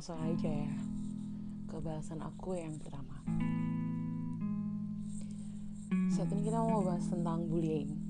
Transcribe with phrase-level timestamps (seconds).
[0.00, 0.72] langsung aja ya
[1.68, 3.20] ke bahasan aku yang pertama.
[6.08, 8.00] Saat ini kita mau bahas tentang bullying.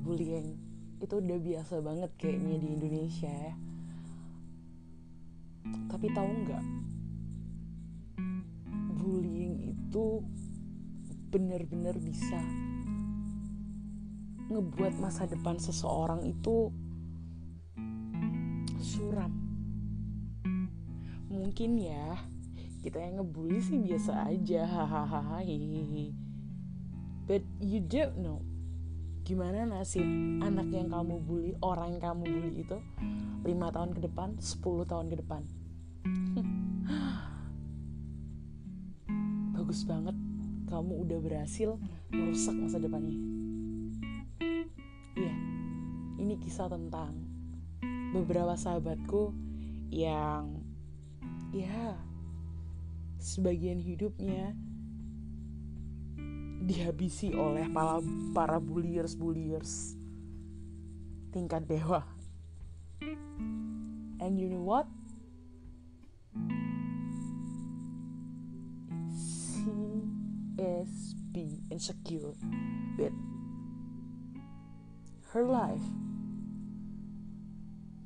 [0.00, 0.56] Bullying
[1.04, 3.54] itu udah biasa banget kayaknya di Indonesia ya.
[5.92, 6.64] Tapi tahu nggak?
[8.96, 10.24] Bullying itu
[11.28, 12.40] benar-benar bisa
[14.48, 16.72] ngebuat masa depan seseorang itu
[18.94, 19.32] suram.
[21.26, 22.14] Mungkin ya
[22.86, 25.42] kita yang ngebully sih biasa aja hahaha
[27.26, 28.38] but you don't know.
[29.24, 30.04] Gimana nasib
[30.44, 32.76] anak yang kamu bully orang yang kamu bully itu
[33.42, 35.42] lima tahun ke depan 10 tahun ke depan?
[39.56, 40.12] Bagus banget.
[40.68, 41.80] Kamu udah berhasil
[42.12, 43.16] merusak masa depannya.
[45.16, 45.34] Iya
[46.20, 47.33] ini kisah tentang
[48.14, 49.34] beberapa sahabatku
[49.90, 50.62] yang
[51.50, 51.98] ya
[53.18, 54.54] sebagian hidupnya
[56.62, 57.98] dihabisi oleh para
[58.30, 59.98] para bulliers bulliers
[61.34, 62.06] tingkat dewa.
[64.22, 64.86] And you know what?
[69.10, 70.06] She
[70.54, 72.38] is be insecure
[72.94, 73.12] with
[75.34, 75.82] her life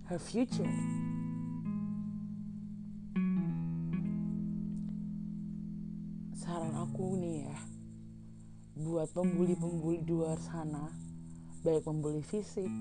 [0.09, 0.65] her future.
[6.33, 7.59] Saran aku nih ya
[8.79, 10.89] buat pembuli-pembuli di luar sana
[11.61, 12.73] baik pembuli fisik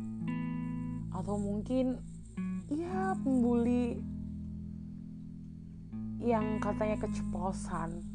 [1.12, 2.00] atau mungkin
[2.72, 4.00] ya pembuli
[6.24, 8.08] yang katanya keceplosan.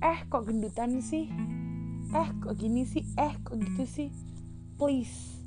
[0.00, 1.28] Eh kok gendutan sih?
[2.16, 3.04] Eh kok gini sih?
[3.20, 4.08] Eh kok gitu sih?
[4.80, 5.43] Please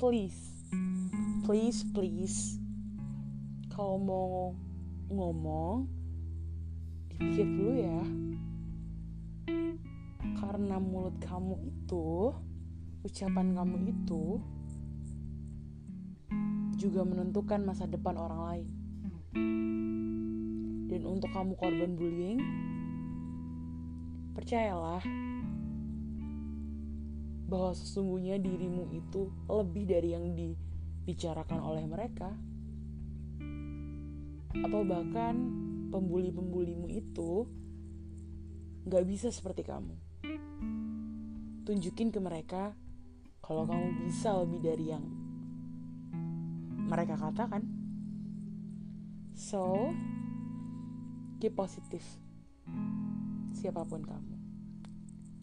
[0.00, 0.64] please.
[1.44, 2.56] Please please.
[3.68, 4.56] Kalau mau
[5.12, 5.84] ngomong
[7.12, 8.00] dipikir dulu ya.
[10.40, 12.32] Karena mulut kamu itu
[13.04, 14.40] ucapan kamu itu
[16.80, 18.68] juga menentukan masa depan orang lain.
[20.88, 22.40] Dan untuk kamu korban bullying
[24.32, 25.04] percayalah
[27.50, 32.30] bahwa sesungguhnya dirimu itu lebih dari yang dibicarakan oleh mereka
[34.54, 35.34] atau bahkan
[35.90, 37.50] pembuli-pembulimu itu
[38.86, 39.98] gak bisa seperti kamu.
[41.66, 42.78] Tunjukin ke mereka
[43.42, 45.04] kalau kamu bisa lebih dari yang
[46.86, 47.66] mereka katakan.
[49.34, 49.90] So,
[51.42, 52.02] keep positif.
[53.54, 54.34] Siapa pun kamu.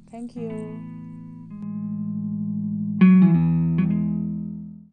[0.07, 1.06] Thank you.